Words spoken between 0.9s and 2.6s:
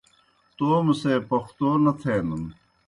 سے پوختَو نہ تھینَن۔